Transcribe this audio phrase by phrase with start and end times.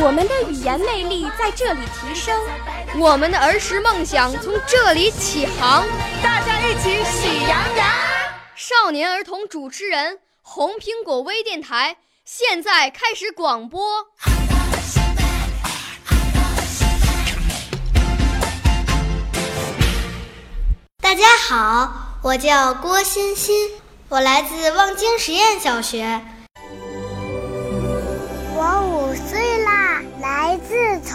[0.00, 2.40] 我们的语言魅力在这里提升，
[3.00, 5.84] 我们的儿时梦想从这里起航。
[6.22, 7.86] 大家一起喜羊羊。
[8.54, 11.96] 少年儿童主持人，红苹果微电台。
[12.24, 14.06] 现在开始广播。
[21.00, 23.68] 大家好，我叫郭欣欣，
[24.08, 26.22] 我来自望京实验小学。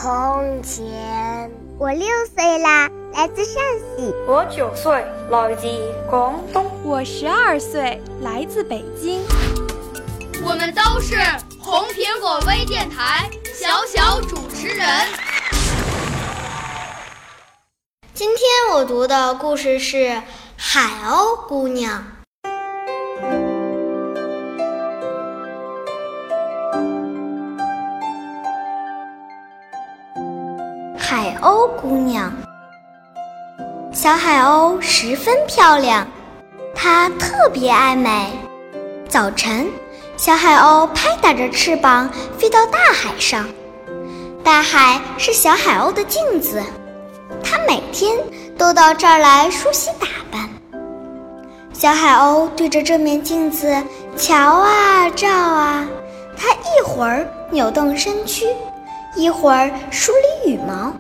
[0.04, 1.50] 从前。
[1.80, 2.06] 我六
[2.36, 3.64] 岁啦，来自陕
[3.96, 4.14] 西。
[4.28, 5.66] 我九岁，来自
[6.10, 6.70] 广东。
[6.84, 9.22] 我十二岁，来自北京。
[10.44, 11.16] 我们都是
[11.58, 14.86] 红苹果微电台小小主持人。
[18.14, 19.96] 今天我读的故事是
[20.58, 22.04] 《海鸥姑娘》。
[31.16, 32.34] 海鸥姑娘，
[33.94, 36.08] 小海鸥十分漂亮，
[36.74, 38.32] 它特别爱美。
[39.08, 39.68] 早晨。
[40.18, 43.46] 小海鸥拍打着翅膀飞到大海上，
[44.44, 46.60] 大海是小海鸥的镜子，
[47.44, 48.18] 它每天
[48.58, 50.50] 都到这儿来梳洗打扮。
[51.74, 53.72] 小海鸥对着这面镜子
[54.18, 55.88] 瞧啊照啊，
[56.36, 58.48] 它一会儿扭动身躯，
[59.16, 60.12] 一会儿梳
[60.44, 60.92] 理羽毛，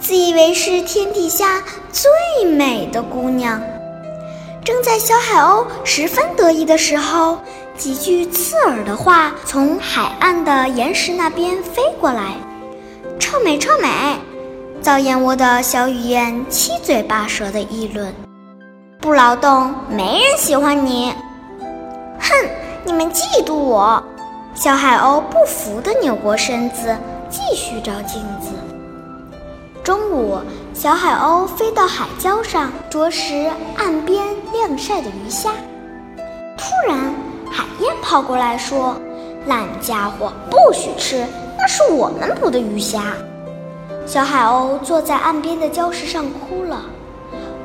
[0.00, 3.60] 自以为是天底下最美的姑娘。
[4.64, 7.38] 正在小海鸥十分得意的时候，
[7.76, 12.34] 几句刺耳的话从海岸的岩石那边飞过来
[13.20, 13.88] ，“臭美，臭美！”
[14.80, 18.14] 造燕窝的小雨燕七嘴八舌的议论
[19.00, 21.12] ：“不劳动，没人喜欢你。
[22.18, 22.30] ”“哼，
[22.84, 24.02] 你们嫉妒我！”
[24.54, 26.96] 小海鸥不服地扭过身子，
[27.34, 28.50] 继续照镜子。
[29.82, 30.38] 中午，
[30.72, 35.50] 小海鸥飞到海礁上啄食岸边晾晒的鱼虾。
[36.56, 37.12] 突然，
[37.50, 38.96] 海燕跑过来说
[39.46, 41.26] ：“烂家伙，不许吃！
[41.58, 43.14] 那是我们捕的鱼虾。”
[44.06, 46.82] 小海鸥坐在岸边的礁石上哭了，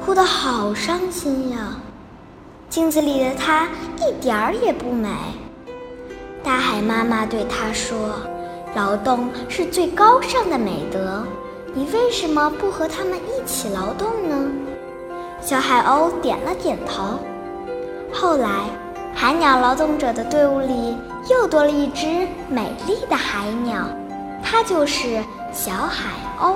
[0.03, 1.75] 哭得好伤心呀。
[2.69, 5.09] 镜子里的它一点儿也不美。
[6.43, 7.97] 大海妈妈对它说
[8.75, 11.23] ：“劳动是最高尚的美德。”
[11.71, 14.51] 你为什么不和他们一起劳动呢？
[15.39, 17.19] 小海鸥点了点头。
[18.11, 18.49] 后来，
[19.13, 20.97] 海鸟劳动者的队伍里
[21.29, 23.85] 又多了一只美丽的海鸟，
[24.43, 26.09] 它就是小海
[26.41, 26.55] 鸥。